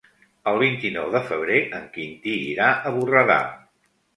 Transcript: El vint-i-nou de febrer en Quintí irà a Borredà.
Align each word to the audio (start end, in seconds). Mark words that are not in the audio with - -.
El 0.51 0.55
vint-i-nou 0.61 1.11
de 1.17 1.21
febrer 1.27 1.59
en 1.81 1.85
Quintí 1.99 2.35
irà 2.49 2.73
a 2.91 2.95
Borredà. 2.97 3.41